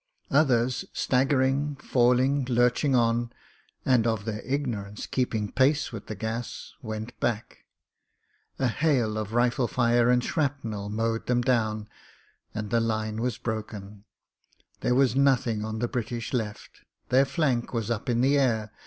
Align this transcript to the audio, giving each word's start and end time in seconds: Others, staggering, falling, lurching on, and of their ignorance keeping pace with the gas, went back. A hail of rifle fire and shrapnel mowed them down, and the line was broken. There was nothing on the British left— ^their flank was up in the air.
Others, 0.31 0.85
staggering, 0.93 1.75
falling, 1.75 2.43
lurching 2.45 2.95
on, 2.95 3.31
and 3.85 4.07
of 4.07 4.25
their 4.25 4.39
ignorance 4.39 5.05
keeping 5.05 5.51
pace 5.51 5.91
with 5.91 6.07
the 6.07 6.15
gas, 6.15 6.73
went 6.81 7.19
back. 7.19 7.65
A 8.57 8.67
hail 8.67 9.15
of 9.15 9.33
rifle 9.35 9.67
fire 9.67 10.09
and 10.09 10.23
shrapnel 10.23 10.89
mowed 10.89 11.27
them 11.27 11.43
down, 11.43 11.87
and 12.55 12.71
the 12.71 12.79
line 12.81 13.21
was 13.21 13.37
broken. 13.37 14.03
There 14.79 14.95
was 14.95 15.15
nothing 15.15 15.63
on 15.63 15.77
the 15.77 15.87
British 15.87 16.33
left— 16.33 16.81
^their 17.11 17.27
flank 17.27 17.71
was 17.71 17.91
up 17.91 18.09
in 18.09 18.21
the 18.21 18.39
air. 18.39 18.71